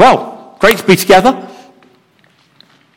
[0.00, 1.46] Well, great to be together.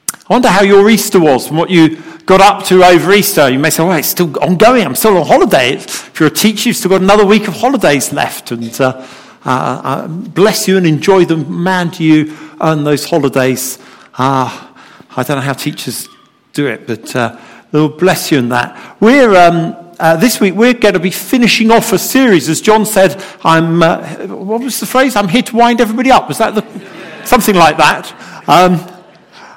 [0.10, 3.50] I wonder how your Easter was from what you got up to over Easter.
[3.50, 4.86] You may say, well, it's still ongoing.
[4.86, 5.74] I'm still on holiday.
[5.74, 8.52] If you're a teacher, you've still got another week of holidays left.
[8.52, 9.06] And uh,
[9.44, 11.62] uh, uh, bless you and enjoy them.
[11.62, 13.80] Man, do you earn those holidays.
[14.18, 14.70] Uh,
[15.18, 16.08] I don't know how teachers
[16.54, 17.38] do it, but uh,
[17.74, 18.96] Lord bless you in that.
[19.02, 22.50] We're, um, uh, this week we're going to be finishing off a series.
[22.50, 25.16] As John said, I'm, uh, what was the phrase?
[25.16, 26.28] I'm here to wind everybody up.
[26.28, 28.12] Was that the, something like that?
[28.50, 28.86] Um,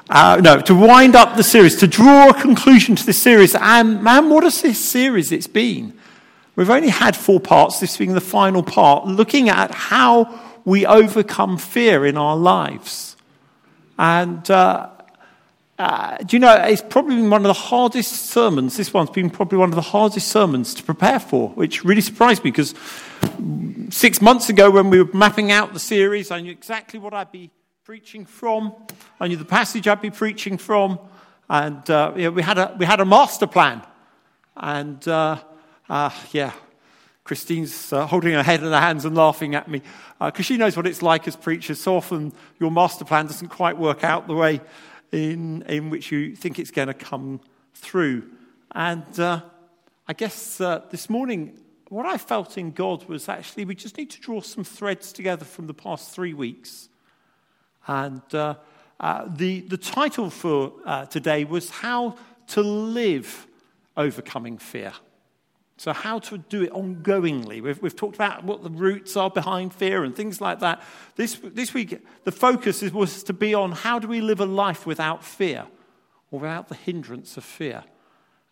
[0.09, 3.55] uh, no, to wind up the series, to draw a conclusion to this series.
[3.55, 5.93] And man, what this series it's been?
[6.55, 11.57] We've only had four parts, this being the final part, looking at how we overcome
[11.57, 13.17] fear in our lives.
[13.99, 14.91] And uh,
[15.77, 18.77] uh, do you know, it's probably been one of the hardest sermons.
[18.77, 22.43] This one's been probably one of the hardest sermons to prepare for, which really surprised
[22.43, 22.73] me because
[23.89, 27.31] six months ago, when we were mapping out the series, I knew exactly what I'd
[27.31, 27.51] be
[27.83, 28.73] preaching from.
[29.19, 30.99] I knew the passage I'd be preaching from.
[31.47, 33.83] And uh, we, had a, we had a master plan.
[34.55, 35.37] And uh,
[35.87, 36.53] uh, yeah,
[37.23, 39.83] Christine's uh, holding her head in her hands and laughing at me
[40.19, 41.79] because uh, she knows what it's like as preachers.
[41.79, 44.59] So often your master plan doesn't quite work out the way
[45.11, 47.39] in, in which you think it's going to come
[47.73, 48.29] through.
[48.73, 49.41] And uh,
[50.07, 51.57] I guess uh, this morning,
[51.89, 55.45] what I felt in God was actually we just need to draw some threads together
[55.45, 56.89] from the past three weeks.
[57.87, 58.55] And uh,
[59.27, 60.73] the, the title for
[61.09, 63.47] today was How to Live
[63.95, 64.93] Overcoming Fear.
[65.79, 67.61] So, how to do it ongoingly.
[67.61, 70.81] We've, we've, talked about what the roots are behind fear and things like that.
[71.15, 74.45] This, this week, the focus is, was to be on how do we live a
[74.47, 75.67] life without fear
[76.31, 77.83] or without the hindrance of fear.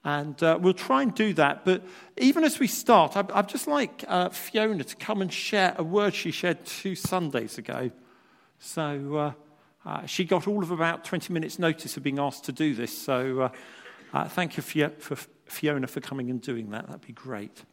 [0.03, 1.65] And uh, we'll try and do that.
[1.65, 1.83] But
[2.17, 5.83] even as we start, I'd, I'd just like uh, Fiona to come and share a
[5.83, 7.89] word she shared two Sundays ago.
[8.59, 9.31] So, uh,
[9.83, 12.95] uh she got all of about 20 minutes' notice of being asked to do this.
[12.95, 13.49] So, uh,
[14.13, 16.87] uh, thank you for, for Fiona for coming and doing that.
[16.87, 17.64] That'd be great.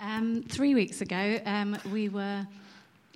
[0.00, 2.46] Um, three weeks ago, um, we were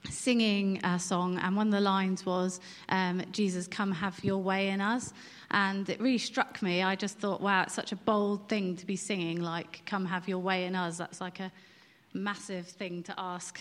[0.08, 4.68] singing a song, and one of the lines was, um, Jesus, come have your way
[4.68, 5.12] in us.
[5.50, 6.82] And it really struck me.
[6.82, 10.28] I just thought, wow, it's such a bold thing to be singing, like, come have
[10.28, 10.98] your way in us.
[10.98, 11.50] That's like a
[12.14, 13.60] massive thing to ask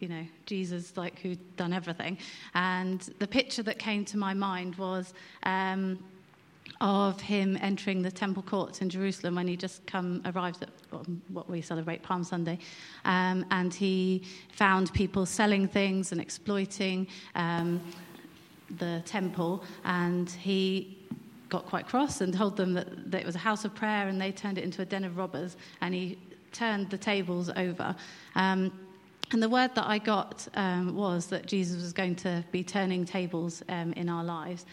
[0.00, 2.18] you know, Jesus, like who'd done everything.
[2.54, 5.14] And the picture that came to my mind was
[5.44, 5.98] um,
[6.84, 10.68] of him entering the temple courts in Jerusalem when he just come arrived at
[11.28, 12.58] what we celebrate Palm Sunday,
[13.06, 14.22] um, and he
[14.52, 17.06] found people selling things and exploiting
[17.36, 17.80] um,
[18.78, 20.98] the temple, and he
[21.48, 24.20] got quite cross and told them that, that it was a house of prayer, and
[24.20, 26.18] they turned it into a den of robbers, and he
[26.52, 27.96] turned the tables over.
[28.34, 28.70] Um,
[29.32, 33.06] and the word that I got um, was that Jesus was going to be turning
[33.06, 34.66] tables um, in our lives.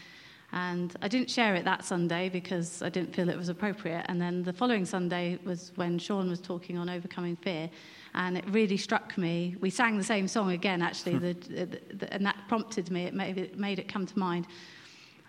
[0.53, 4.05] And I didn't share it that Sunday because I didn't feel it was appropriate.
[4.09, 7.69] And then the following Sunday was when Sean was talking on overcoming fear.
[8.15, 9.55] And it really struck me.
[9.61, 13.05] We sang the same song again, actually, the, the, the, and that prompted me.
[13.05, 14.47] It made, it made it come to mind.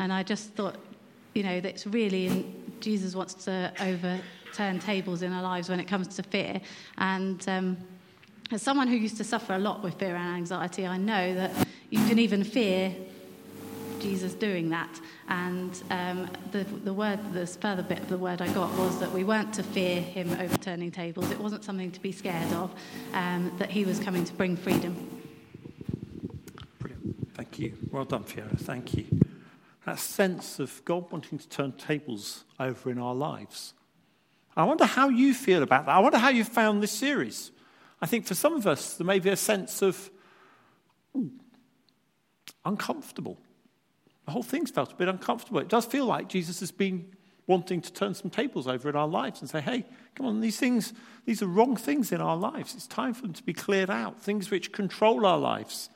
[0.01, 0.77] And I just thought,
[1.35, 5.87] you know, that's really, in, Jesus wants to overturn tables in our lives when it
[5.87, 6.61] comes to fear.
[6.99, 7.77] And um,
[8.51, 11.53] as someone who used to suffer a lot with fear and anxiety, I know that
[11.91, 12.93] you can even fear
[14.03, 15.01] Jesus doing that.
[15.29, 19.13] And um, the, the word, the further bit of the word I got was that
[19.13, 21.31] we weren't to fear him overturning tables.
[21.31, 22.71] It wasn't something to be scared of,
[23.13, 25.23] um, that he was coming to bring freedom.
[26.79, 27.35] Brilliant.
[27.35, 27.79] Thank you.
[27.91, 28.57] Well done, Fiona.
[28.57, 29.07] Thank you.
[29.87, 33.75] That sense of God wanting to turn tables over in our lives.
[34.57, 35.93] I wonder how you feel about that.
[35.93, 37.51] I wonder how you found this series.
[38.01, 40.11] I think for some of us, there may be a sense of
[41.17, 41.31] ooh,
[42.65, 43.39] uncomfortable
[44.33, 45.61] the whole thing's felt a bit uncomfortable.
[45.61, 47.05] It does feel like Jesus has been
[47.47, 49.85] wanting to turn some tables over in our lives and say, hey,
[50.15, 50.95] come on, these things,
[51.27, 52.75] these are wrong things in our lives.
[52.75, 54.23] It's time for them to be cleared out.
[54.23, 55.91] Things which control our lives,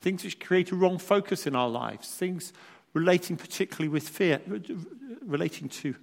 [0.00, 2.54] things which create a wrong focus in our lives, things
[2.94, 4.40] relating particularly with fear,
[5.26, 5.94] relating to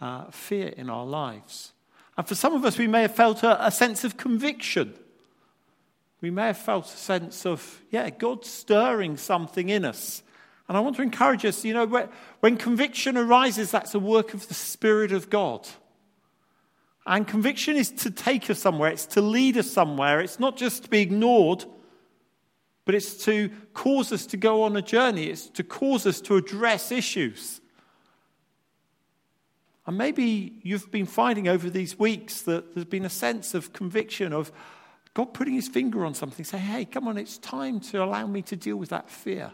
[0.00, 1.72] uh, fear in our lives.
[2.16, 4.94] And for some of us, we may have felt a, a sense of conviction.
[6.20, 10.22] We may have felt a sense of, yeah, God stirring something in us
[10.68, 11.86] and I want to encourage us, you know,
[12.40, 15.66] when conviction arises, that's a work of the Spirit of God.
[17.06, 20.20] And conviction is to take us somewhere, it's to lead us somewhere.
[20.20, 21.64] It's not just to be ignored,
[22.84, 26.36] but it's to cause us to go on a journey, it's to cause us to
[26.36, 27.62] address issues.
[29.86, 34.34] And maybe you've been finding over these weeks that there's been a sense of conviction
[34.34, 34.52] of
[35.14, 38.42] God putting his finger on something, say, hey, come on, it's time to allow me
[38.42, 39.52] to deal with that fear,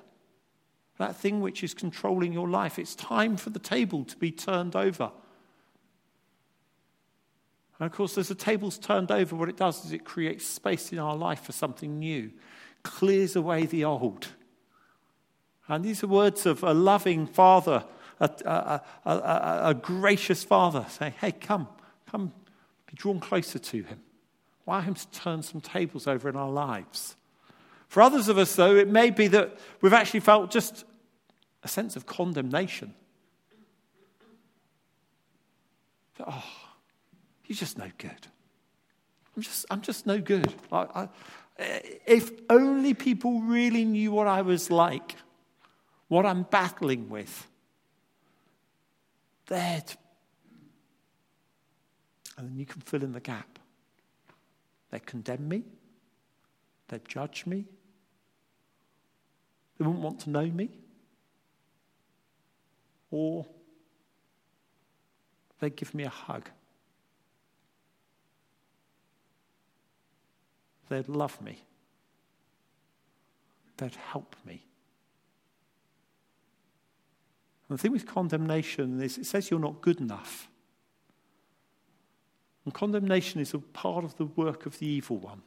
[0.99, 2.79] that thing which is controlling your life.
[2.79, 5.11] It's time for the table to be turned over.
[7.79, 10.93] And of course, as the table's turned over, what it does is it creates space
[10.93, 12.31] in our life for something new,
[12.85, 14.29] clears away the old.
[15.67, 17.85] And these are words of a loving father,
[18.21, 21.67] a, a, a, a gracious father saying, hey, come,
[22.07, 22.33] come,
[22.87, 24.01] be drawn closer to him.
[24.67, 27.17] Allow him to turn some tables over in our lives.
[27.95, 30.85] For others of us, though, it may be that we've actually felt just
[31.63, 32.93] a sense of condemnation.
[36.19, 36.45] That, oh,
[37.47, 38.27] you're just no good.
[39.37, 40.53] I'm just, I'm just no good.
[40.73, 41.09] I, I,
[42.05, 45.15] if only people really knew what I was like,
[46.09, 47.47] what I'm battling with,
[49.47, 49.85] they'd.
[52.37, 53.61] And then you can fill in the gap.
[54.91, 55.63] They condemn me.
[56.89, 57.67] They judge me.
[59.79, 60.71] They wouldn't want to know me.
[63.11, 63.47] Or
[65.61, 66.49] they'd give me a hug.
[70.89, 71.59] They'd love me.
[73.77, 74.65] They'd help me.
[77.69, 80.49] And the thing with condemnation is it says you're not good enough.
[82.65, 85.43] And condemnation is a part of the work of the evil one,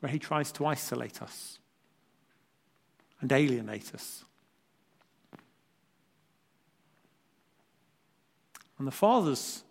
[0.00, 1.58] where he tries to isolate us
[3.20, 4.24] and alienate us.
[8.78, 9.64] And the Father's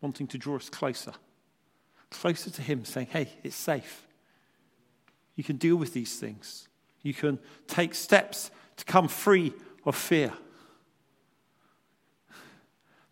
[0.00, 1.12] wanting to draw us closer,
[2.10, 4.06] closer to Him, saying, hey, it's safe.
[5.36, 6.68] You can deal with these things.
[7.02, 9.52] You can take steps to come free
[9.84, 10.32] of fear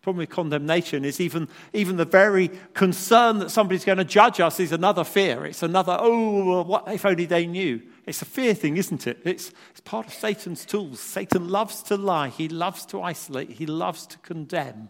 [0.09, 4.59] problem with condemnation is even, even the very concern that somebody's going to judge us
[4.59, 5.45] is another fear.
[5.45, 7.79] It's another, oh, what if only they knew?
[8.07, 9.19] It's a fear thing, isn't it?
[9.23, 10.99] It's, it's part of Satan's tools.
[10.99, 14.89] Satan loves to lie, he loves to isolate, he loves to condemn,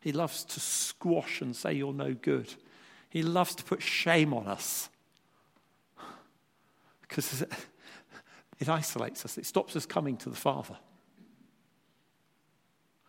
[0.00, 2.54] he loves to squash and say, You're no good.
[3.10, 4.88] He loves to put shame on us
[7.02, 7.42] because
[8.58, 10.78] it isolates us, it stops us coming to the Father.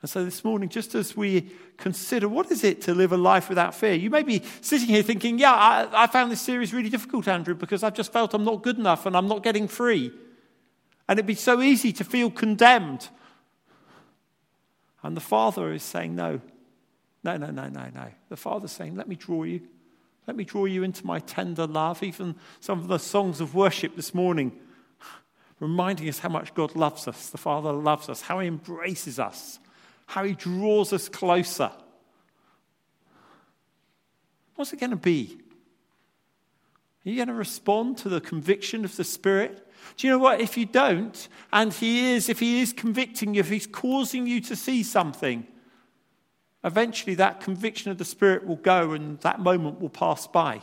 [0.01, 3.49] And so this morning, just as we consider what is it to live a life
[3.49, 6.89] without fear, you may be sitting here thinking, yeah, I, I, found this series really
[6.89, 10.11] difficult, Andrew, because I've just felt I'm not good enough and I'm not getting free.
[11.09, 13.09] And it'd be so easy to feel condemned.
[15.01, 16.41] And the Father is saying, no,
[17.23, 18.07] no, no, no, no, no.
[18.29, 19.61] The Father's saying, let me draw you.
[20.27, 22.03] Let me draw you into my tender love.
[22.03, 24.59] Even some of the songs of worship this morning
[25.59, 29.59] reminding us how much God loves us, the Father loves us, how He embraces us
[30.07, 31.71] how he draws us closer.
[34.56, 35.38] What's it going to be?
[37.06, 39.71] Are you going to respond to the conviction of the Spirit?
[39.95, 40.42] Do you know what?
[40.42, 44.42] If you don't, and He is, if He is convicting you, if He's causing you
[44.42, 45.45] to see something,
[46.63, 50.62] eventually that conviction of the Spirit will go and that moment will pass by.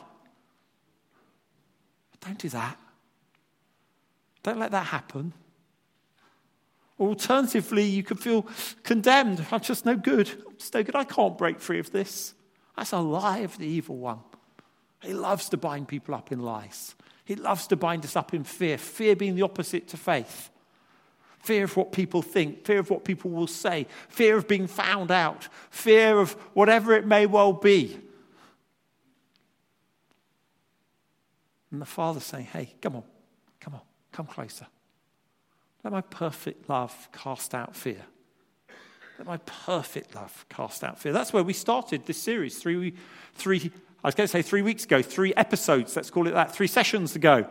[2.10, 2.78] But don't do that.
[4.42, 5.32] Don't let that happen.
[6.98, 8.46] Alternatively, you could feel
[8.82, 9.44] condemned.
[9.50, 10.30] I'm just no good.
[10.46, 10.94] I'm just no good.
[10.94, 12.34] I can't break free of this.
[12.76, 14.20] That's a lie of the evil one.
[15.02, 16.94] He loves to bind people up in lies.
[17.24, 20.50] He loves to bind us up in fear, fear being the opposite to faith.
[21.40, 25.10] Fear of what people think, fear of what people will say, fear of being found
[25.10, 27.98] out, fear of whatever it may well be.
[31.70, 33.02] And the Father's saying, hey, come on,
[33.60, 33.80] come on,
[34.12, 34.66] come closer.
[35.84, 38.00] Let my perfect love cast out fear.
[39.18, 41.12] Let my perfect love cast out fear.
[41.12, 42.94] That's where we started this series three,
[43.34, 43.70] three
[44.02, 46.66] I was going to say three weeks ago, three episodes, let's call it that, three
[46.66, 47.46] sessions ago.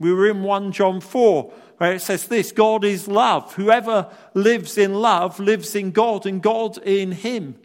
[0.00, 3.54] We were in 1 John 4, where it says this God is love.
[3.54, 7.56] Whoever lives in love lives in God and God in him.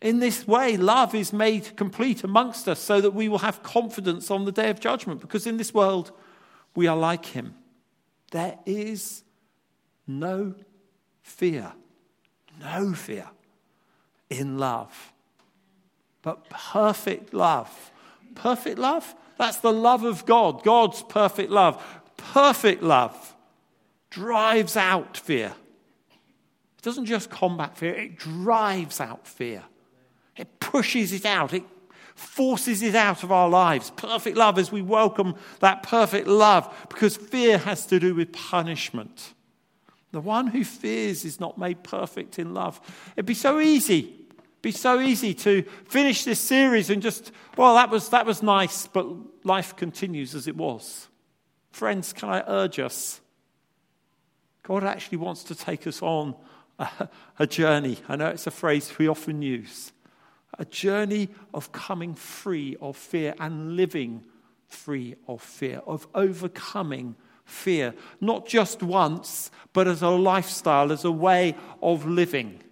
[0.00, 4.30] In this way, love is made complete amongst us so that we will have confidence
[4.30, 6.12] on the day of judgment, because in this world,
[6.76, 7.54] we are like him.
[8.30, 9.22] There is
[10.06, 10.54] no
[11.22, 11.72] fear,
[12.60, 13.28] no fear
[14.28, 15.12] in love,
[16.22, 17.90] but perfect love.
[18.34, 19.14] Perfect love?
[19.38, 21.82] That's the love of God, God's perfect love.
[22.16, 23.34] Perfect love
[24.10, 25.54] drives out fear.
[26.78, 29.62] It doesn't just combat fear, it drives out fear.
[30.36, 31.64] It pushes it out, it
[32.20, 33.90] forces it out of our lives.
[33.90, 39.34] Perfect love as we welcome that perfect love because fear has to do with punishment.
[40.12, 42.80] The one who fears is not made perfect in love.
[43.16, 44.16] It'd be so easy
[44.62, 48.86] Be so easy to finish this series and just, well, that was, that was nice,
[48.86, 49.06] but
[49.42, 51.08] life continues as it was.
[51.72, 53.22] Friends, can I urge us?
[54.62, 56.34] God actually wants to take us on
[56.78, 57.08] a,
[57.38, 57.96] a journey.
[58.06, 59.92] I know it's a phrase we often use
[60.58, 64.24] a journey of coming free of fear and living
[64.68, 71.10] free of fear, of overcoming fear, not just once, but as a lifestyle, as a
[71.10, 72.62] way of living.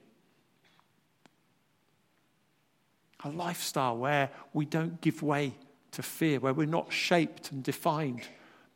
[3.25, 5.55] A lifestyle where we don't give way
[5.93, 8.23] to fear, where we're not shaped and defined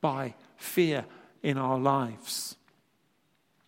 [0.01, 1.05] by fear
[1.43, 2.57] in our lives.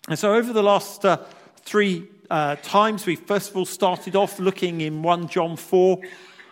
[0.09, 1.19] And so, over the last uh,
[1.65, 6.01] three uh, times, we first of all started off looking in 1 John 4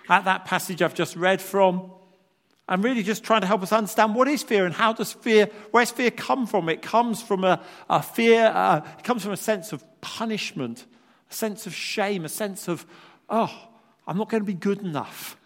[0.09, 1.91] at that passage I've just read from.
[2.69, 5.51] And really just trying to help us understand what is fear and how does fear,
[5.73, 6.69] where's fear come from?
[6.69, 10.87] It comes from a, a fear, uh, it comes from a sense of punishment,
[11.31, 12.87] a sense of shame, a sense of,
[13.29, 13.53] oh,
[14.07, 15.37] I'm not going to be good enough.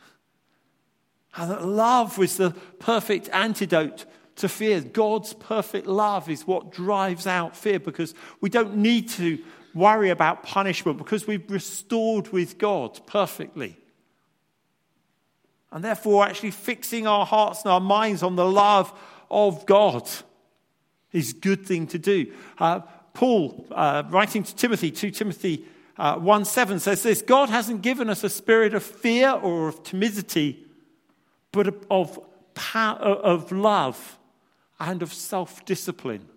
[1.37, 4.05] And that love was the perfect antidote
[4.37, 4.81] to fear.
[4.81, 9.39] God's perfect love is what drives out fear because we don't need to
[9.77, 13.77] worry about punishment because we've restored with God perfectly.
[15.71, 18.93] And therefore, actually fixing our hearts and our minds on the love
[19.31, 20.09] of God
[21.13, 22.33] is a good thing to do.
[22.59, 22.81] Uh,
[23.13, 25.65] Paul, uh, writing to Timothy, 2 Timothy
[25.99, 29.83] uh, 1 7 says this God hasn't given us a spirit of fear or of
[29.83, 30.65] timidity,
[31.53, 32.19] but of,
[32.55, 34.19] power, of love
[34.79, 36.29] and of self discipline.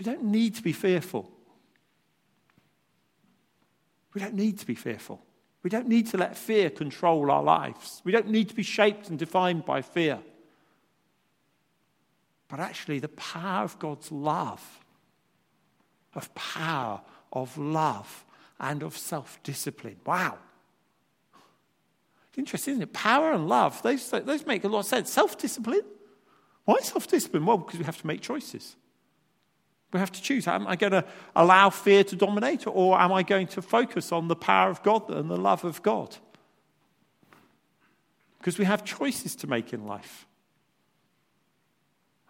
[0.00, 1.30] We don't need to be fearful.
[4.14, 5.22] We don't need to be fearful.
[5.62, 8.00] We don't need to let fear control our lives.
[8.02, 10.18] We don't need to be shaped and defined by fear.
[12.48, 14.80] But actually, the power of God's love,
[16.14, 18.24] of power, of love,
[18.58, 19.96] and of self discipline.
[20.06, 20.38] Wow.
[22.30, 22.92] It's Interesting, isn't it?
[22.94, 25.12] Power and love, those, those make a lot of sense.
[25.12, 25.84] Self discipline?
[26.64, 27.44] Why self discipline?
[27.44, 28.76] Well, because we have to make choices.
[29.92, 30.46] We have to choose.
[30.46, 31.04] Am I going to
[31.34, 35.10] allow fear to dominate, or am I going to focus on the power of God
[35.10, 36.16] and the love of God?
[38.38, 40.26] Because we have choices to make in life.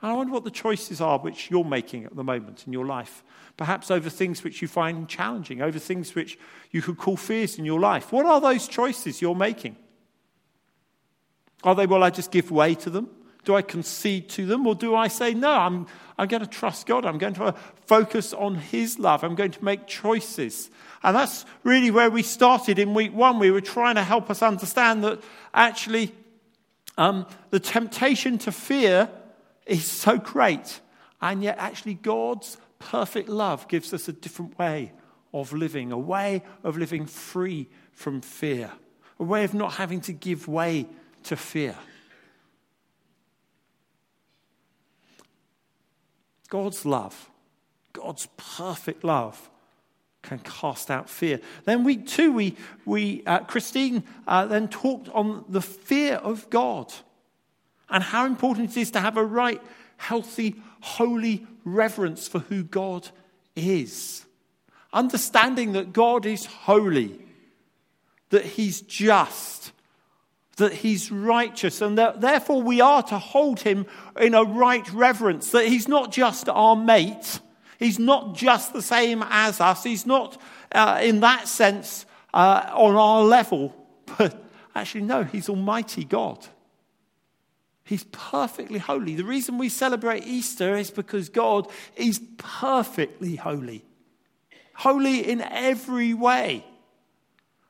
[0.02, 2.86] And I wonder what the choices are which you're making at the moment in your
[2.86, 3.22] life.
[3.58, 6.38] Perhaps over things which you find challenging, over things which
[6.70, 8.10] you could call fears in your life.
[8.10, 9.76] What are those choices you're making?
[11.62, 13.10] Are they, well, I just give way to them?
[13.50, 14.64] Do I concede to them?
[14.64, 17.04] Or do I say, no, I'm, I'm going to trust God.
[17.04, 17.52] I'm going to
[17.84, 19.24] focus on His love.
[19.24, 20.70] I'm going to make choices.
[21.02, 23.40] And that's really where we started in week one.
[23.40, 25.20] We were trying to help us understand that
[25.52, 26.14] actually
[26.96, 29.10] um, the temptation to fear
[29.66, 30.80] is so great.
[31.20, 34.92] And yet, actually, God's perfect love gives us a different way
[35.34, 38.70] of living, a way of living free from fear,
[39.18, 40.86] a way of not having to give way
[41.24, 41.74] to fear.
[46.50, 47.30] God's love,
[47.94, 49.50] God's perfect love,
[50.22, 51.40] can cast out fear.
[51.64, 56.92] Then week two, we, we uh, Christine uh, then talked on the fear of God
[57.88, 59.62] and how important it is to have a right,
[59.96, 63.08] healthy, holy reverence for who God
[63.56, 64.26] is.
[64.92, 67.18] Understanding that God is holy,
[68.30, 69.72] that He's just,
[70.60, 73.84] that he's righteous, and that therefore we are to hold him
[74.18, 77.40] in a right reverence, that he's not just our mate,
[77.78, 80.40] he's not just the same as us, he's not,
[80.72, 83.74] uh, in that sense, uh, on our level,
[84.16, 84.42] but
[84.74, 86.46] actually, no, he's Almighty God.
[87.84, 89.16] He's perfectly holy.
[89.16, 93.84] The reason we celebrate Easter is because God is perfectly holy,
[94.74, 96.64] holy in every way.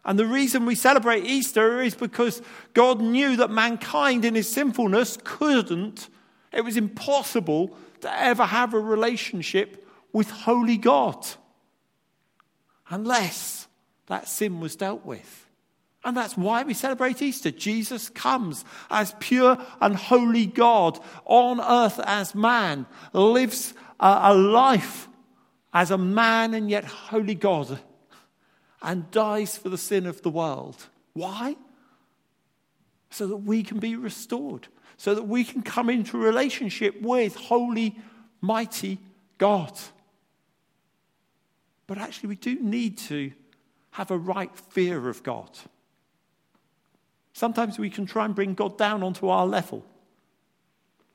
[0.04, 2.40] And the reason we celebrate Easter is because
[2.72, 6.08] God knew that mankind in his sinfulness couldn't,
[6.52, 11.26] it was impossible to ever have a relationship with holy God
[12.88, 13.68] unless
[14.06, 15.46] that sin was dealt with.
[16.02, 17.50] And that's why we celebrate Easter.
[17.50, 25.08] Jesus comes as pure and holy God on earth as man, lives a, life
[25.74, 27.78] as a man and yet holy God
[28.82, 30.88] and dies for the sin of the world.
[31.12, 31.56] Why?
[33.10, 37.98] So that we can be restored, so that we can come into relationship with holy,
[38.40, 38.98] mighty
[39.38, 39.78] God.
[41.86, 43.32] But actually, we do need to
[43.92, 45.50] have a right fear of God.
[47.32, 49.84] Sometimes we can try and bring God down onto our level.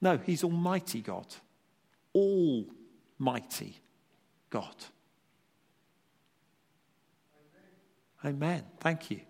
[0.02, 1.28] No, He's Almighty God.
[2.14, 3.80] Almighty
[4.50, 4.76] God.
[8.26, 8.64] Amen.
[8.80, 9.22] Thank you.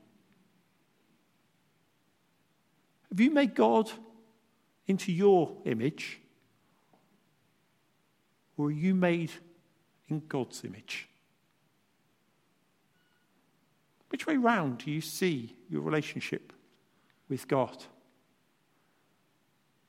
[3.09, 3.91] Have you made God
[4.87, 6.19] into your image?
[8.57, 9.31] Or are you made
[10.07, 11.09] in God's image?
[14.09, 16.53] Which way round do you see your relationship
[17.27, 17.83] with God?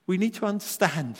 [0.07, 1.19] We need to understand.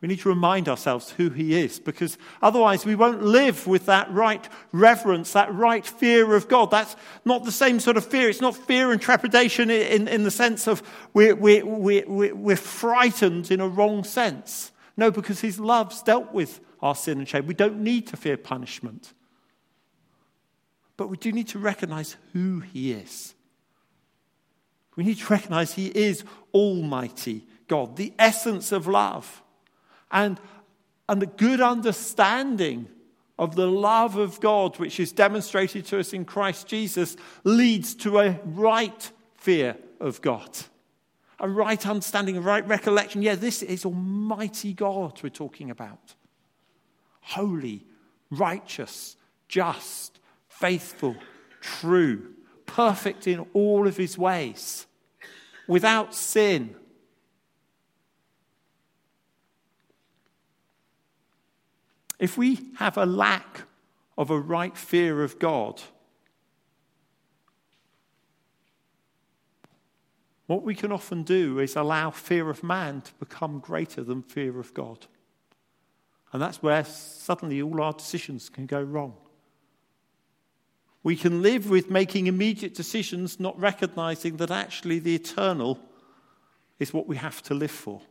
[0.00, 4.10] We need to remind ourselves who He is because otherwise we won't live with that
[4.12, 6.70] right reverence, that right fear of God.
[6.70, 8.28] That's not the same sort of fear.
[8.28, 10.82] It's not fear and trepidation in, in the sense of
[11.14, 14.70] we're, we're, we're, we're frightened in a wrong sense.
[14.96, 17.46] No, because His love's dealt with our sin and shame.
[17.46, 19.12] We don't need to fear punishment.
[20.96, 23.34] But we do need to recognize who He is.
[24.94, 26.22] We need to recognize He is
[26.54, 29.42] Almighty God, the essence of love,
[30.10, 30.40] and,
[31.08, 32.88] and a good understanding
[33.38, 38.18] of the love of God, which is demonstrated to us in Christ Jesus, leads to
[38.18, 40.50] a right fear of God.
[41.40, 43.22] A right understanding, a right recollection.
[43.22, 46.14] Yeah, this is Almighty God we're talking about.
[47.20, 47.86] Holy,
[48.30, 51.14] righteous, just, faithful,
[51.60, 52.34] true,
[52.66, 54.86] perfect in all of his ways,
[55.68, 56.74] without sin.
[62.18, 63.62] If we have a lack
[64.16, 65.80] of a right fear of God,
[70.46, 74.58] what we can often do is allow fear of man to become greater than fear
[74.58, 75.06] of God.
[76.32, 79.14] And that's where suddenly all our decisions can go wrong.
[81.02, 85.78] We can live with making immediate decisions, not recognizing that actually the eternal
[86.78, 88.02] is what we have to live for.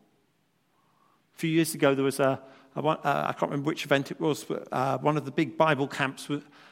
[1.36, 2.42] A few years ago, there was a,
[2.78, 5.58] a uh, I can't remember which event it was, but uh, one of the big
[5.58, 6.30] Bible camps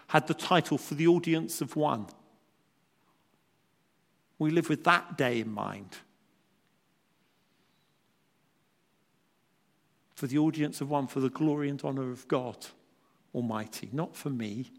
[0.07, 2.07] had the title For the Audience of One.
[4.38, 5.97] We live with that day in mind.
[10.15, 12.68] For the audience of one, for the glory and honor of God
[13.33, 14.72] Almighty, not for me,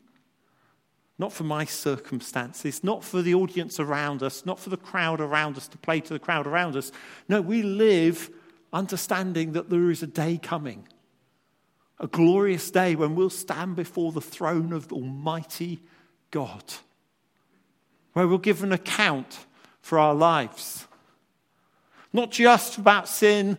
[1.18, 5.56] not for my circumstances, not for the audience around us, not for the crowd around
[5.56, 6.90] us to play to the crowd around us.
[7.28, 8.30] No, we live
[8.72, 10.88] understanding that there is a day coming,
[11.98, 15.80] a glorious day when we'll stand before the throne of Almighty
[16.30, 16.64] God,
[18.12, 19.46] where we'll give an account
[19.80, 20.86] for our lives.
[22.12, 23.58] Not just about sin,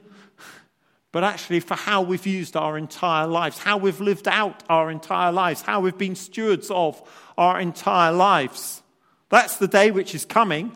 [1.12, 5.32] but actually for how we've used our entire lives, how we've lived out our entire
[5.32, 7.02] lives, how we've been stewards of
[7.38, 8.84] our entire lives.
[9.30, 10.76] That's the day which is coming.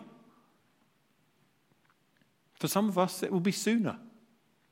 [2.56, 3.98] For some of us, it will be sooner.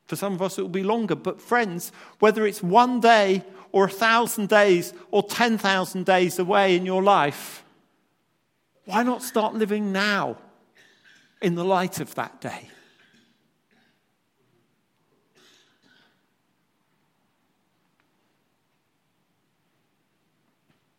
[0.10, 1.14] For some of us, it will be longer.
[1.14, 6.84] But, friends, whether it's one day or a thousand days or 10,000 days away in
[6.84, 7.64] your life,
[8.86, 10.38] why not start living now
[11.44, 12.70] in the light of that day?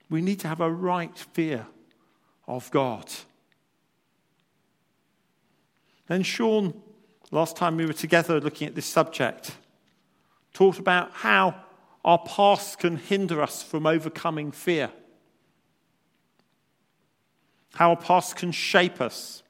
[0.09, 1.67] We need to have a right fear
[2.47, 3.11] of God.
[6.07, 6.81] Then Sean,
[7.31, 9.53] last time we were together looking at this subject,
[10.53, 11.55] talked about how
[12.05, 14.91] our past can hinder us from overcoming fear,
[17.75, 19.43] how our past can shape us.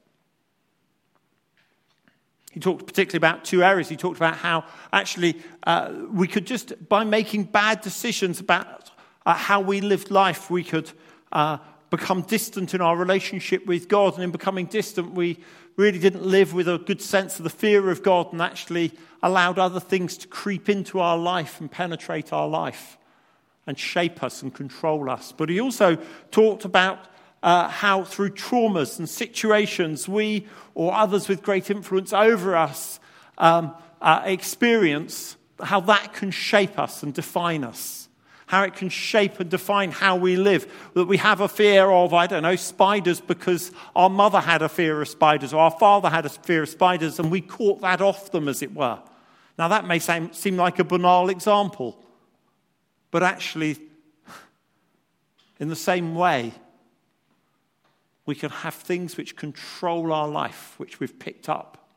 [2.53, 3.89] He talked particularly about two areas.
[3.89, 8.91] He talked about how actually uh, we could just, by making bad decisions about
[9.25, 10.91] uh, how we lived life, we could
[11.31, 11.59] uh,
[11.91, 14.15] become distant in our relationship with God.
[14.15, 15.39] And in becoming distant, we
[15.81, 19.59] really didn't live with a good sense of the fear of God and actually allowed
[19.59, 22.99] other things to creep into our life and penetrate our life
[23.67, 25.33] and shape us and control us.
[25.33, 25.97] But he also
[26.31, 27.07] talked about
[27.43, 33.01] uh, how through traumas and situations we or others with great influence over us
[33.39, 38.10] um, uh, experience, how that can shape us and define us
[38.51, 40.67] how it can shape and define how we live.
[40.95, 44.69] That we have a fear of, I don't know, spiders because our mother had a
[44.69, 48.01] fear of spiders or our father had a fear of spiders and we caught that
[48.01, 48.99] off them, as it were.
[49.57, 51.97] Now, that may seem like a banal example,
[53.13, 53.79] but actually,
[55.61, 56.53] in the same way,
[58.27, 61.89] we can have things which control our life, which we've picked up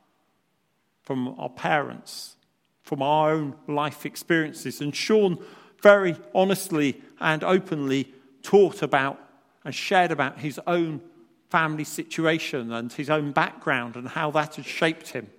[1.02, 2.36] from our parents,
[2.84, 4.82] from our own life experiences.
[4.82, 5.44] And Sean
[5.84, 9.20] very honestly and openly taught about
[9.64, 11.02] and shared about his own
[11.50, 15.30] family situation and his own background and how that had shaped him.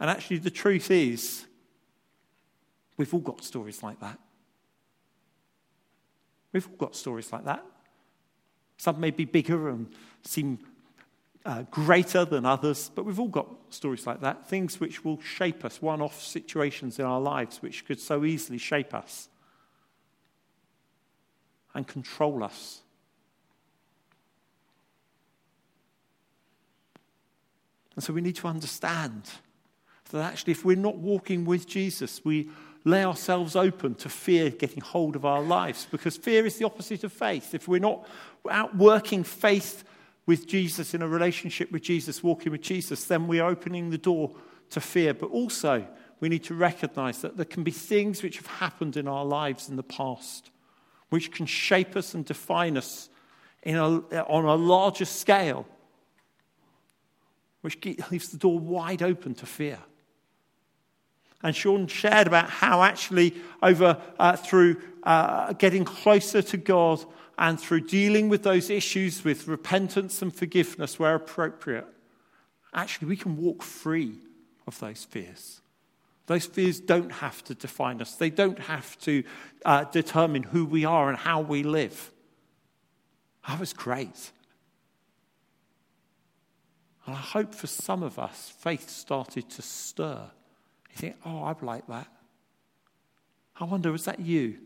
[0.00, 1.46] And actually, the truth is,
[2.96, 4.18] we've all got stories like that.
[6.52, 7.64] We've all got stories like that.
[8.78, 9.88] Some may be bigger and
[10.22, 10.58] seem
[11.46, 14.48] uh, greater than others, but we've all got stories like that.
[14.48, 18.58] Things which will shape us, one off situations in our lives which could so easily
[18.58, 19.28] shape us
[21.72, 22.80] and control us.
[27.94, 29.30] And so we need to understand
[30.10, 32.50] that actually, if we're not walking with Jesus, we
[32.84, 37.04] lay ourselves open to fear getting hold of our lives because fear is the opposite
[37.04, 37.54] of faith.
[37.54, 38.06] If we're not
[38.50, 39.84] out working faith
[40.26, 43.98] with Jesus in a relationship with Jesus, walking with Jesus, then we are opening the
[43.98, 44.34] door
[44.70, 45.14] to fear.
[45.14, 45.86] But also,
[46.20, 49.68] we need to recognize that there can be things which have happened in our lives
[49.68, 50.50] in the past
[51.10, 53.08] which can shape us and define us
[53.64, 55.66] a, on a larger scale,
[57.60, 59.78] which leaves the door wide open to fear.
[61.42, 67.04] And Sean shared about how actually, over uh, through uh, getting closer to God
[67.38, 71.86] and through dealing with those issues with repentance and forgiveness where appropriate,
[72.72, 74.14] actually we can walk free
[74.66, 75.60] of those fears.
[76.26, 79.22] Those fears don't have to define us, they don't have to
[79.64, 82.12] uh, determine who we are and how we live.
[83.46, 84.32] That was great.
[87.06, 90.28] And I hope for some of us, faith started to stir.
[90.90, 92.08] You think, oh, I'd like that.
[93.60, 94.58] I wonder, was that you?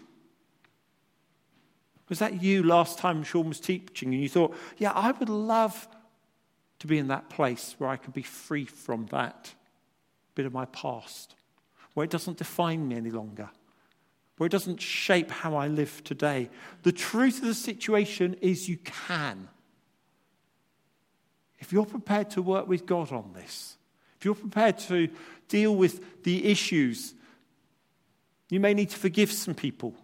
[2.10, 5.88] Was that you last time Sean was teaching and you thought, yeah, I would love
[6.80, 9.54] to be in that place where I could be free from that
[10.34, 11.36] bit of my past,
[11.94, 13.48] where it doesn't define me any longer,
[14.36, 16.50] where it doesn't shape how I live today?
[16.82, 19.48] The truth of the situation is you can.
[21.60, 23.76] If you're prepared to work with God on this,
[24.18, 25.08] if you're prepared to
[25.48, 27.14] deal with the issues,
[28.48, 29.94] you may need to forgive some people.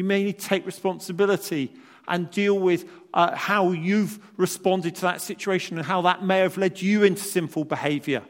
[0.00, 1.74] You may need to take responsibility
[2.08, 6.56] and deal with uh, how you've responded to that situation and how that may have
[6.56, 8.22] led you into sinful behavior.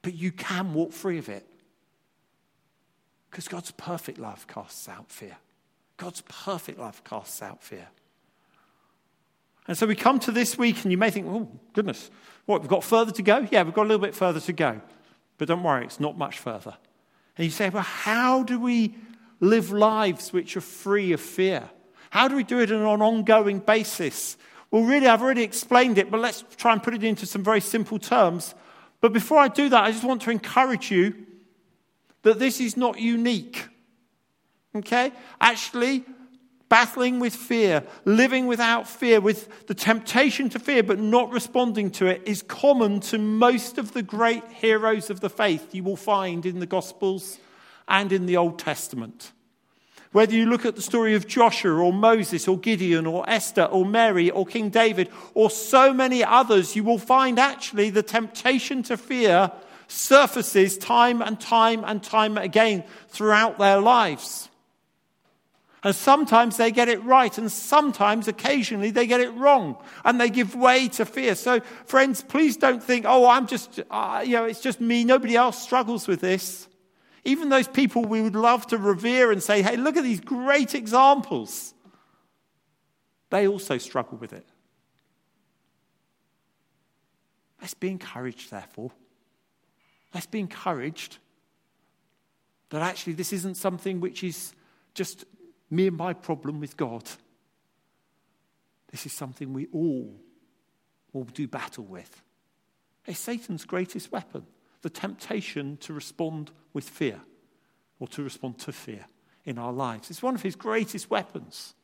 [0.00, 1.44] But you can walk free of it.
[3.28, 5.38] Because God's perfect love casts out fear.
[5.96, 7.88] God's perfect love casts out fear.
[9.66, 12.12] And so we come to this week, and you may think, oh, goodness,
[12.46, 13.44] what, we've got further to go?
[13.50, 14.80] Yeah, we've got a little bit further to go.
[15.36, 16.76] But don't worry, it's not much further.
[17.38, 18.96] And you say, well, how do we
[19.40, 21.70] live lives which are free of fear?
[22.10, 24.36] How do we do it on an ongoing basis?
[24.70, 27.60] Well, really, I've already explained it, but let's try and put it into some very
[27.60, 28.54] simple terms.
[29.00, 31.14] But before I do that, I just want to encourage you
[32.22, 33.68] that this is not unique.
[34.74, 35.12] Okay?
[35.40, 36.04] Actually,
[36.68, 42.06] battling with fear, living without fear, with the temptation to fear but not responding to
[42.06, 46.44] it, is common to most of the great heroes of the faith you will find
[46.44, 47.38] in the Gospels
[47.86, 49.32] and in the Old Testament.
[50.12, 53.84] Whether you look at the story of Joshua or Moses or Gideon or Esther or
[53.84, 58.96] Mary or King David or so many others, you will find actually the temptation to
[58.96, 59.52] fear
[59.86, 64.48] surfaces time and time and time again throughout their lives.
[65.84, 70.28] And sometimes they get it right, and sometimes, occasionally, they get it wrong, and they
[70.28, 71.36] give way to fear.
[71.36, 75.36] So, friends, please don't think, oh, I'm just, uh, you know, it's just me, nobody
[75.36, 76.66] else struggles with this.
[77.24, 80.74] Even those people we would love to revere and say, hey, look at these great
[80.74, 81.74] examples,
[83.30, 84.46] they also struggle with it.
[87.60, 88.90] Let's be encouraged, therefore.
[90.12, 91.18] Let's be encouraged
[92.70, 94.54] that actually this isn't something which is
[94.94, 95.24] just
[95.70, 97.04] me and my problem with God.
[98.90, 100.14] This is something we all
[101.12, 102.22] will do battle with.
[103.06, 104.46] It's Satan's greatest weapon
[104.82, 107.20] the temptation to respond with fear
[107.98, 109.06] or to respond to fear
[109.44, 110.10] in our lives.
[110.10, 111.74] It's one of his greatest weapons.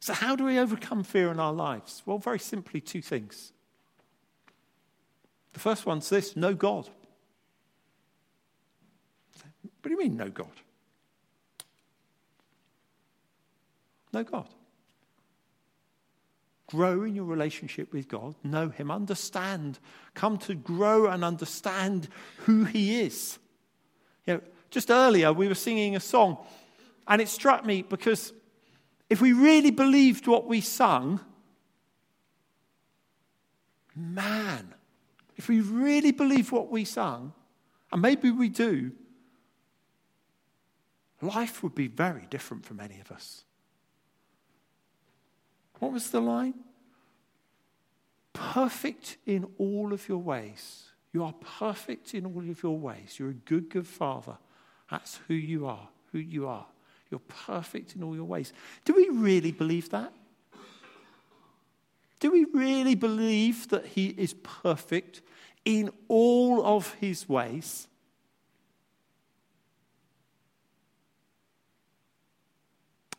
[0.00, 2.02] So, how do we overcome fear in our lives?
[2.04, 3.52] Well, very simply, two things.
[5.52, 6.88] The first one's this know God.
[9.62, 10.50] What do you mean, know God?
[14.12, 14.48] Know God.
[16.68, 19.78] Grow in your relationship with God, know Him, understand,
[20.14, 23.38] come to grow and understand who He is.
[24.26, 26.38] You know, just earlier we were singing a song,
[27.06, 28.32] and it struck me because
[29.10, 31.20] if we really believed what we sung,
[33.94, 34.72] man,
[35.36, 37.34] if we really believe what we sung,
[37.92, 38.92] and maybe we do,
[41.20, 43.44] life would be very different for many of us.
[45.82, 46.54] What was the line?
[48.32, 50.84] Perfect in all of your ways.
[51.12, 53.16] You are perfect in all of your ways.
[53.18, 54.36] You're a good, good father.
[54.88, 56.66] That's who you are, who you are.
[57.10, 58.52] You're perfect in all your ways.
[58.84, 60.12] Do we really believe that?
[62.20, 65.20] Do we really believe that He is perfect
[65.64, 67.88] in all of His ways?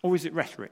[0.02, 0.71] Or is it rhetoric?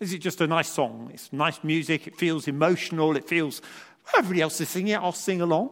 [0.00, 1.10] Is it just a nice song?
[1.12, 3.60] It's nice music, it feels emotional, it feels,
[4.16, 5.70] everybody else is singing it, I'll sing along.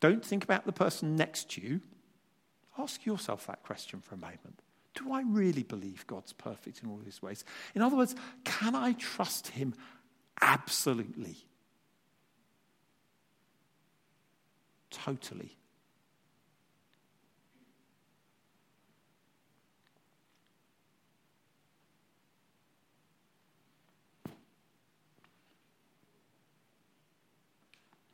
[0.00, 1.80] Don't think about the person next to you.
[2.78, 4.62] Ask yourself that question for a moment.
[4.94, 7.44] Do I really believe God's perfect in all his ways?
[7.74, 9.74] In other words, can I trust him
[10.40, 11.36] absolutely?
[14.90, 15.56] Totally.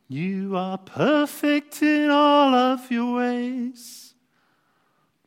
[0.09, 4.13] You are perfect in all of your ways.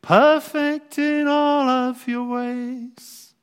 [0.01, 3.35] Perfect in all of your ways.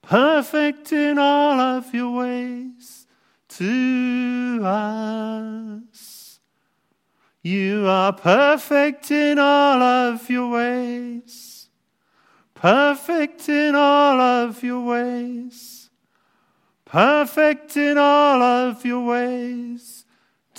[0.00, 3.06] Perfect in all of your ways
[3.48, 6.40] to us.
[7.42, 11.68] You are perfect in all of your ways.
[12.54, 15.90] Perfect in all of your ways.
[16.86, 19.99] Perfect in all of your ways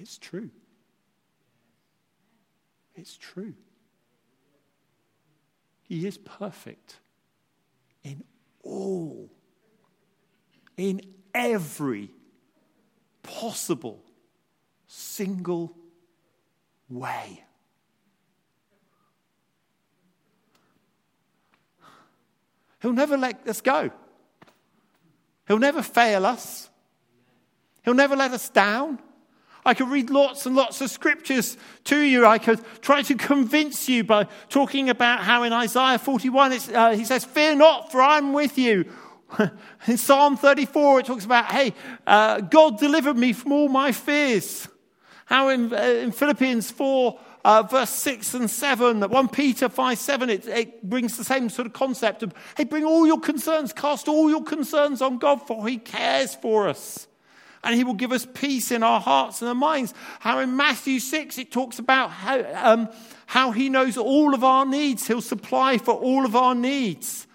[0.00, 0.48] It's true.
[2.96, 3.52] It's true.
[5.82, 6.96] He is perfect
[8.02, 8.24] in
[8.62, 9.28] all,
[10.78, 11.02] in
[11.34, 12.10] every
[13.22, 14.02] possible
[14.86, 15.76] single
[16.88, 17.44] way.
[22.80, 23.90] He'll never let us go.
[25.46, 26.70] He'll never fail us.
[27.84, 28.98] He'll never let us down.
[29.64, 32.26] I could read lots and lots of scriptures to you.
[32.26, 37.04] I could try to convince you by talking about how in Isaiah 41 uh, he
[37.04, 38.90] says, Fear not, for I'm with you.
[39.86, 41.74] in Psalm 34, it talks about, Hey,
[42.06, 44.66] uh, God delivered me from all my fears.
[45.26, 50.30] How in, uh, in Philippians 4, uh, verse 6 and 7, 1 Peter 5 7,
[50.30, 54.08] it, it, brings the same sort of concept of, hey, bring all your concerns, cast
[54.08, 57.06] all your concerns on God, for He cares for us
[57.62, 59.92] and he will give us peace in our hearts and our minds.
[60.20, 62.88] How in Matthew 6 it talks about how, um,
[63.26, 67.26] how he knows all of our needs, he'll supply for all of our needs.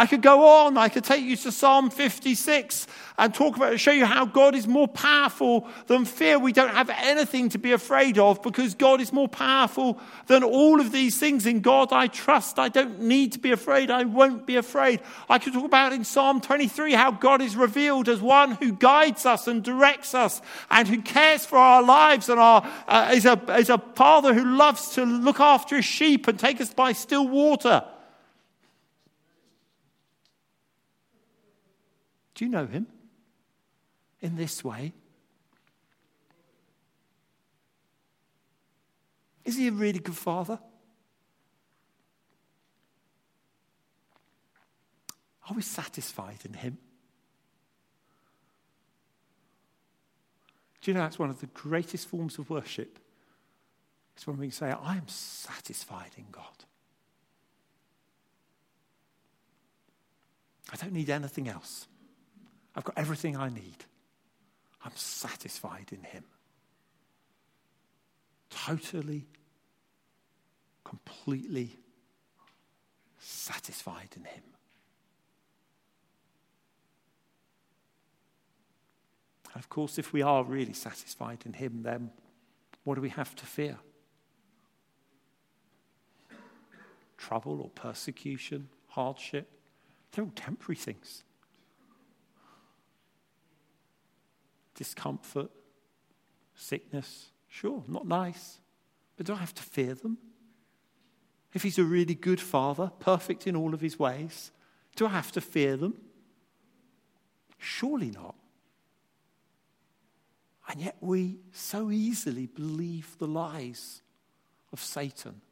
[0.00, 0.78] I could go on.
[0.78, 2.86] I could take you to Psalm 56
[3.18, 6.38] and talk about, show you how God is more powerful than fear.
[6.38, 10.80] We don't have anything to be afraid of because God is more powerful than all
[10.80, 11.44] of these things.
[11.44, 12.58] In God I trust.
[12.58, 13.90] I don't need to be afraid.
[13.90, 15.02] I won't be afraid.
[15.28, 19.26] I could talk about in Psalm 23 how God is revealed as one who guides
[19.26, 23.38] us and directs us and who cares for our lives and our, uh, is, a,
[23.58, 27.28] is a father who loves to look after his sheep and take us by still
[27.28, 27.84] water.
[32.40, 32.86] Do you know him
[34.22, 34.94] in this way?
[39.44, 40.58] Is he a really good father?
[45.50, 46.78] Are we satisfied in him?
[50.80, 52.98] Do you know that's one of the greatest forms of worship?
[54.16, 56.64] It's when we can say, I am satisfied in God.
[60.72, 61.86] I don't need anything else.
[62.74, 63.84] I've got everything I need.
[64.84, 66.24] I'm satisfied in Him.
[68.48, 69.26] Totally,
[70.84, 71.76] completely
[73.18, 74.42] satisfied in Him.
[79.52, 82.10] And of course, if we are really satisfied in Him, then
[82.84, 83.78] what do we have to fear?
[87.18, 89.48] Trouble or persecution, hardship?
[90.12, 91.24] They're all temporary things.
[94.80, 95.50] Discomfort,
[96.54, 97.32] sickness.
[97.48, 98.60] Sure, not nice,
[99.18, 100.16] but do I have to fear them?
[101.52, 104.52] If he's a really good father, perfect in all of his ways,
[104.96, 106.00] do I have to fear them?
[107.58, 108.36] Surely not.
[110.66, 114.00] And yet we so easily believe the lies
[114.72, 115.42] of Satan.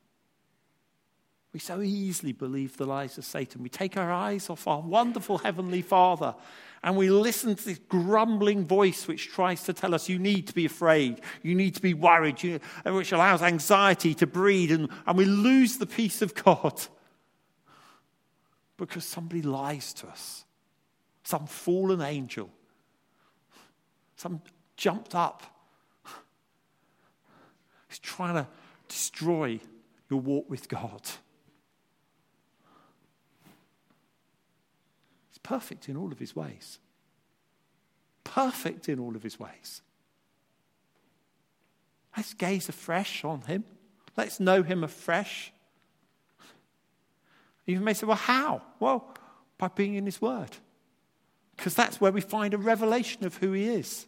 [1.52, 3.62] We so easily believe the lies of Satan.
[3.62, 6.34] We take our eyes off our wonderful Heavenly Father
[6.82, 10.54] and we listen to this grumbling voice which tries to tell us you need to
[10.54, 15.18] be afraid, you need to be worried, you, which allows anxiety to breed, and, and
[15.18, 16.80] we lose the peace of God.
[18.76, 20.44] Because somebody lies to us.
[21.24, 22.48] Some fallen angel,
[24.16, 24.40] some
[24.76, 25.42] jumped up,
[27.90, 28.46] is trying to
[28.86, 29.60] destroy
[30.08, 31.02] your walk with God.
[35.48, 36.78] Perfect in all of his ways.
[38.22, 39.80] Perfect in all of his ways.
[42.14, 43.64] Let's gaze afresh on him.
[44.14, 45.50] Let's know him afresh.
[47.64, 48.60] You may say, well, how?
[48.78, 49.14] Well,
[49.56, 50.50] by being in his word.
[51.56, 54.06] Because that's where we find a revelation of who he is.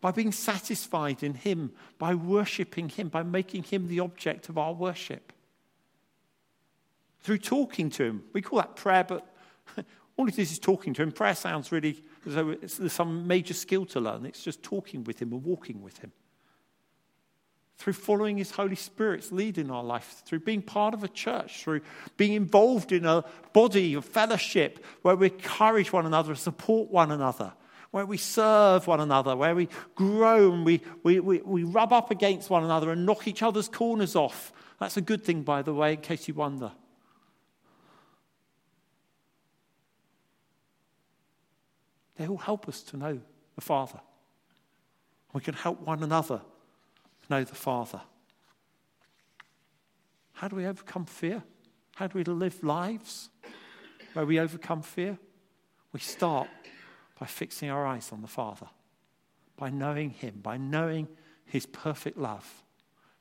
[0.00, 4.72] By being satisfied in him, by worshipping him, by making him the object of our
[4.72, 5.34] worship
[7.20, 8.24] through talking to him.
[8.32, 9.26] We call that prayer, but
[10.16, 11.12] all it is is talking to him.
[11.12, 14.26] Prayer sounds really as though there's some major skill to learn.
[14.26, 16.12] It's just talking with him and walking with him.
[17.78, 21.62] Through following his Holy Spirit's lead in our life, through being part of a church,
[21.62, 21.80] through
[22.16, 27.12] being involved in a body of fellowship where we encourage one another and support one
[27.12, 27.52] another,
[27.92, 32.10] where we serve one another, where we grow and we, we, we, we rub up
[32.10, 34.52] against one another and knock each other's corners off.
[34.80, 36.72] That's a good thing, by the way, in case you wonder.
[42.18, 43.20] They all help us to know
[43.54, 44.00] the Father.
[45.32, 46.42] We can help one another
[47.30, 48.00] know the Father.
[50.32, 51.42] How do we overcome fear?
[51.94, 53.28] How do we live lives
[54.14, 55.18] where we overcome fear?
[55.92, 56.48] We start
[57.18, 58.66] by fixing our eyes on the Father,
[59.56, 61.08] by knowing Him, by knowing
[61.44, 62.62] His perfect love,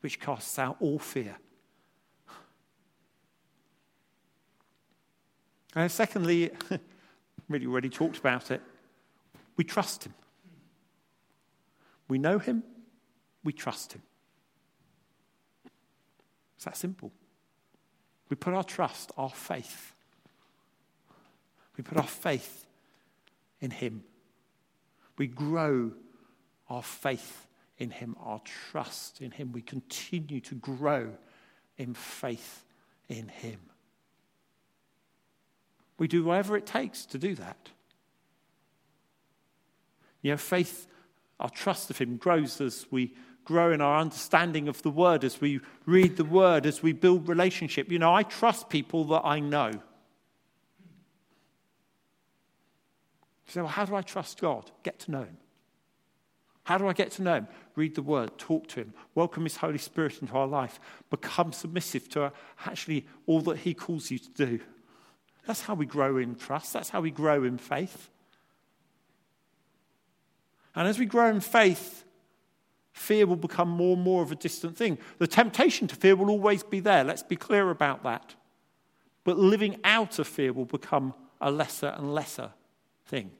[0.01, 1.35] which casts out all fear.
[5.75, 6.51] And secondly,
[7.49, 8.61] really already talked about it,
[9.57, 10.13] we trust him.
[12.07, 12.63] We know him,
[13.43, 14.01] we trust him.
[16.55, 17.11] It's that simple.
[18.29, 19.93] We put our trust, our faith.
[21.75, 22.65] We put our faith
[23.59, 24.03] in him.
[25.17, 25.91] We grow
[26.69, 28.41] our faith in him, our
[28.71, 29.51] trust in him.
[29.51, 31.11] We continue to grow
[31.77, 32.65] in faith
[33.07, 33.59] in him.
[35.97, 37.69] We do whatever it takes to do that.
[40.27, 40.87] You know, faith,
[41.39, 43.13] our trust of Him grows as we
[43.45, 47.29] grow in our understanding of the Word, as we read the Word, as we build
[47.29, 47.89] relationship.
[47.89, 49.71] You know, I trust people that I know.
[53.45, 54.69] Say, well, how do I trust God?
[54.83, 55.37] Get to know Him.
[56.65, 57.47] How do I get to know Him?
[57.77, 60.77] Read the Word, talk to Him, welcome His Holy Spirit into our life,
[61.09, 62.33] become submissive to
[62.65, 64.59] actually all that He calls you to do.
[65.45, 66.73] That's how we grow in trust.
[66.73, 68.09] That's how we grow in faith.
[70.77, 72.05] And as we grow in faith,
[72.93, 74.99] fear will become more and more of a distant thing.
[75.17, 77.03] The temptation to fear will always be there.
[77.03, 78.35] Let's be clear about that.
[79.23, 82.51] But living out of fear will become a lesser and lesser
[83.07, 83.31] thing.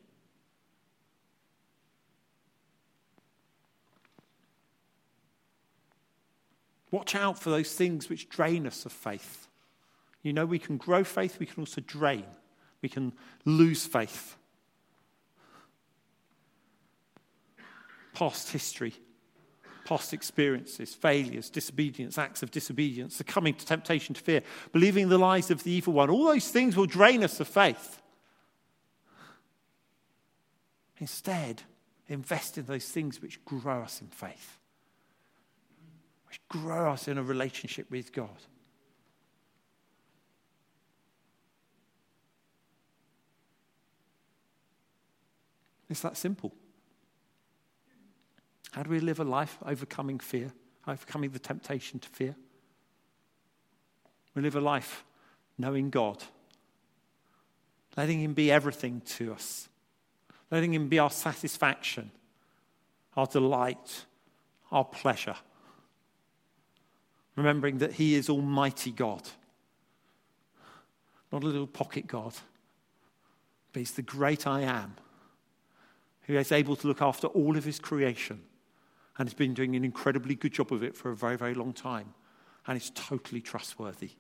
[6.90, 9.48] Watch out for those things which drain us of faith.
[10.24, 12.26] You know, we can grow faith, we can also drain,
[12.82, 13.14] we can
[13.46, 14.38] lose faith.
[18.18, 18.96] Past history,
[19.86, 25.52] past experiences, failures, disobedience, acts of disobedience, succumbing to temptation to fear, believing the lies
[25.52, 26.10] of the evil one.
[26.10, 28.02] All those things will drain us of faith.
[30.98, 31.62] Instead,
[32.08, 34.58] invest in those things which grow us in faith,
[36.28, 38.30] which grow us in a relationship with God.
[45.88, 46.52] It's that simple.
[48.78, 50.54] How do we live a life overcoming fear,
[50.88, 52.36] overcoming the temptation to fear?
[54.36, 55.04] We live a life
[55.58, 56.24] knowing God,
[57.98, 59.68] letting Him be everything to us,
[60.52, 62.12] letting Him be our satisfaction,
[63.16, 64.06] our delight,
[64.72, 65.38] our pleasure.
[67.36, 69.24] Remembering that He is Almighty God,
[71.32, 72.36] not a little pocket God,
[73.74, 74.94] but He's the great I am,
[76.28, 78.44] who is able to look after all of His creation
[79.18, 81.74] and has been doing an incredibly good job of it for a very, very long
[81.74, 82.14] time.
[82.66, 84.12] And it's totally trustworthy.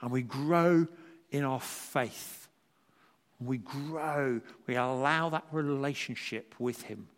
[0.00, 0.86] And we grow
[1.30, 2.48] in our faith
[3.42, 4.42] We grow.
[4.66, 7.08] We allow that relationship with Him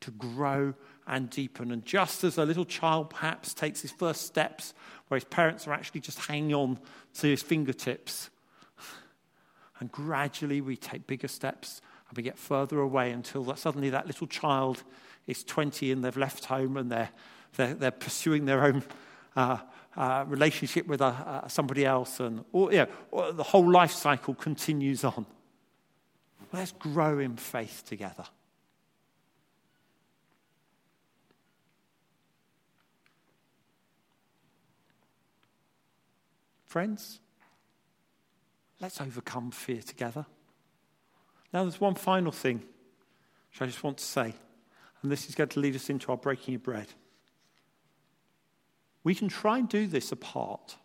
[0.00, 0.74] to grow
[1.06, 1.70] and deepen.
[1.72, 4.74] And just as a little child perhaps takes his first steps,
[5.08, 6.78] where his parents are actually just hanging on
[7.14, 8.30] to his fingertips,
[9.78, 14.06] and gradually we take bigger steps and we get further away until that suddenly that
[14.06, 14.82] little child
[15.30, 17.10] is 20 and they've left home and they're,
[17.56, 18.82] they're, they're pursuing their own
[19.36, 19.58] uh,
[19.96, 24.34] uh, relationship with uh, uh somebody else, and or, you know, the whole life cycle
[24.34, 25.26] continues on.
[26.52, 28.24] Let's grow in faith together.
[36.66, 37.18] Friends,
[38.80, 40.24] let's overcome fear together.
[41.52, 42.62] Now, there's one final thing
[43.50, 44.34] which I just want to say,
[45.02, 46.88] and this is going to lead us into our breaking of bread.
[49.02, 50.76] We can try and do this apart.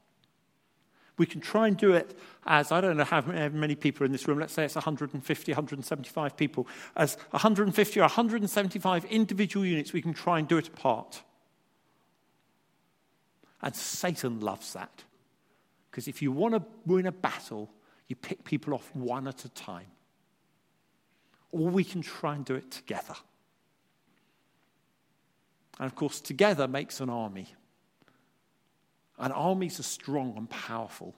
[1.17, 4.27] We can try and do it as, I don't know how many people in this
[4.27, 10.13] room, let's say it's 150, 175 people, as 150 or 175 individual units, we can
[10.13, 11.23] try and do it apart.
[13.61, 15.03] And Satan loves that.
[15.89, 17.71] Because if you want to win a battle,
[18.07, 19.87] you pick people off one at a time.
[21.51, 23.15] Or we can try and do it together.
[25.79, 27.47] And of course, together makes an army.
[29.17, 31.15] And armies are strong and powerful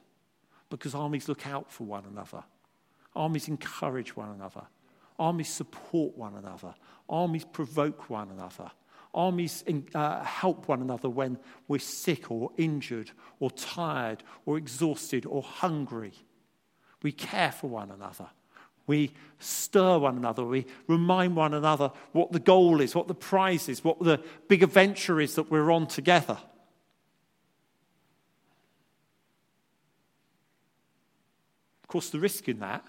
[0.70, 2.43] because armies look out for one another.
[3.16, 4.64] Armies encourage one another.
[5.18, 6.76] Armies support one another.
[7.10, 8.72] Armies provoke one another.
[9.14, 9.64] Armies
[9.95, 16.14] uh, help one another when we're sick or injured or tired or exhausted or hungry.
[17.01, 18.28] We care for one another.
[18.88, 20.44] We stir one another.
[20.44, 24.64] We remind one another what the goal is, what the prize is, what the big
[24.64, 26.38] adventure is that we're on together.
[31.84, 32.86] Of course, the risk in that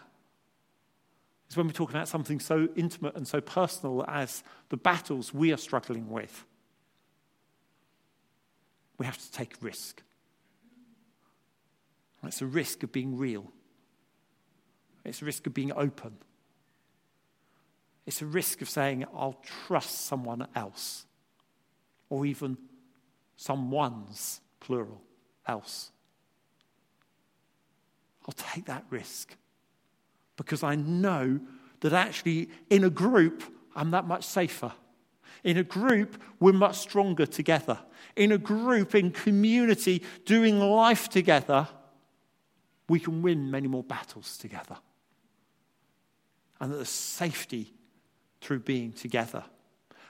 [1.50, 5.52] is when we're talking about something so intimate and so personal as the battles we
[5.52, 6.44] are struggling with.
[8.98, 10.02] We have to take risk.
[12.24, 13.52] It's a risk of being real.
[15.08, 16.16] It's a risk of being open.
[18.06, 21.06] It's a risk of saying, I'll trust someone else,
[22.08, 22.56] or even
[23.36, 25.02] someone's, plural,
[25.46, 25.90] else.
[28.26, 29.36] I'll take that risk
[30.36, 31.40] because I know
[31.80, 33.42] that actually in a group,
[33.74, 34.72] I'm that much safer.
[35.44, 37.78] In a group, we're much stronger together.
[38.16, 41.68] In a group, in community, doing life together,
[42.88, 44.76] we can win many more battles together.
[46.60, 47.72] And that there's safety
[48.40, 49.44] through being together.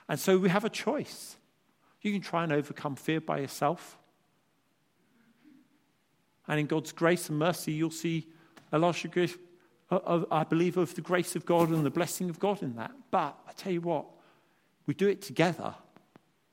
[0.07, 1.35] And so we have a choice.
[2.01, 3.97] You can try and overcome fear by yourself.
[6.47, 8.27] And in God's grace and mercy, you'll see
[8.71, 9.29] a large degree
[9.91, 12.91] I believe of the grace of God and the blessing of God in that.
[13.09, 14.05] But I tell you what,
[14.85, 15.73] we do it together.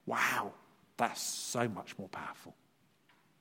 [0.06, 0.52] Wow,
[0.96, 2.54] that's so much more powerful.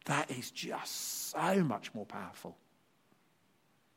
[0.06, 2.58] That is just so much more powerful.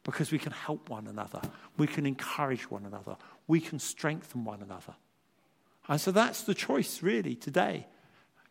[0.09, 1.43] Because we can help one another,
[1.77, 4.95] we can encourage one another, we can strengthen one another.
[5.87, 7.87] And so that's the choice, really, today.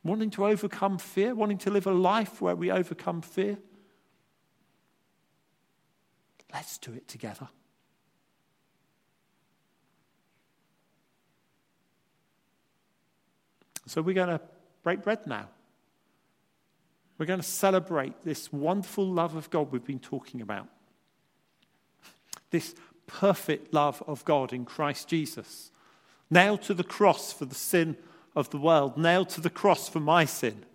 [0.03, 3.58] Wanting to overcome fear, wanting to live a life where we overcome fear.
[6.53, 7.47] Let's do it together.
[13.88, 14.41] So we're going to
[14.84, 15.49] break bread now.
[17.18, 20.68] We're going to celebrate this wonderful love of God we've been talking about.
[22.52, 22.76] This
[23.08, 25.72] perfect love of God in Christ Jesus.
[26.30, 27.98] Nailed to the cross for the sin
[28.36, 30.66] of the world, nailed to the cross for my sin.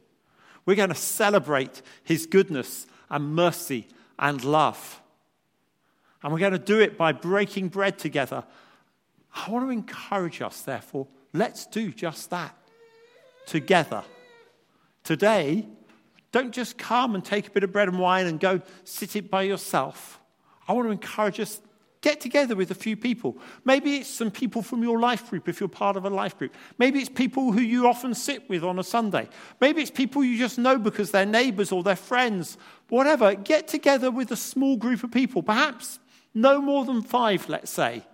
[0.64, 3.86] We're going to celebrate his goodness and mercy
[4.18, 5.00] and love.
[6.22, 8.44] And we're going to do it by breaking bread together.
[9.34, 12.56] I want to encourage us, therefore, let's do just that
[13.46, 14.04] together.
[15.04, 15.66] Today,
[16.30, 19.30] don't just come and take a bit of bread and wine and go sit it
[19.30, 20.20] by yourself.
[20.68, 21.60] I want to encourage us
[22.02, 23.38] get together with a few people.
[23.64, 26.54] Maybe it's some people from your life group if you're part of a life group.
[26.76, 29.28] Maybe it's people who you often sit with on a Sunday.
[29.60, 32.58] Maybe it's people you just know because they're neighbors or they're friends.
[32.88, 33.34] Whatever.
[33.34, 35.42] Get together with a small group of people.
[35.42, 36.00] Perhaps
[36.34, 38.04] no more than five, let's say.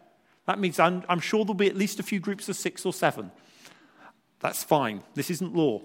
[0.46, 2.92] That means I'm, I'm sure there'll be at least a few groups of six or
[2.92, 3.30] seven.
[4.40, 5.03] That's fine.
[5.14, 5.80] This isn't law.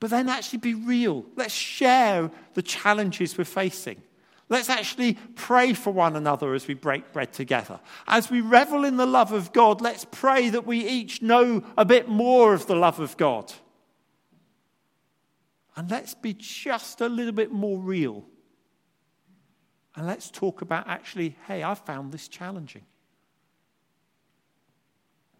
[0.00, 1.24] But then actually be real.
[1.36, 4.02] Let's share the challenges we're facing.
[4.52, 7.80] Let's actually pray for one another as we break bread together.
[8.06, 11.86] As we revel in the love of God, let's pray that we each know a
[11.86, 13.50] bit more of the love of God.
[15.74, 18.26] And let's be just a little bit more real
[19.94, 22.84] And let's talk about actually, hey, I found this challenging.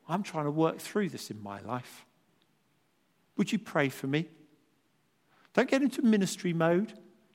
[0.09, 2.05] I'm trying to work through this in my life.
[3.37, 4.29] Would you pray for me?
[5.55, 6.93] Don't get into ministry mode.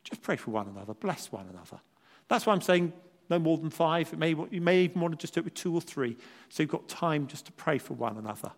[0.10, 0.94] Just pray for one another.
[0.94, 1.80] Bless one another.
[2.28, 2.94] That's why I'm saying
[3.30, 4.18] no more than five.
[4.18, 6.16] May, you may even want to just do it with two or three.
[6.50, 8.52] So you've got time just to pray for one another.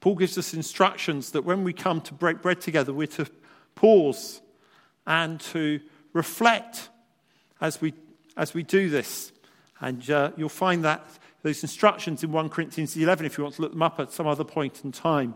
[0.00, 3.26] Paul gives us instructions that when we come to break bread together, we're to
[3.74, 4.40] pause
[5.06, 5.80] and to
[6.12, 6.88] reflect
[7.60, 7.94] as we,
[8.36, 9.32] as we do this.
[9.80, 11.06] And uh, you'll find that
[11.42, 14.26] those instructions in 1 Corinthians 11 if you want to look them up at some
[14.26, 15.34] other point in time.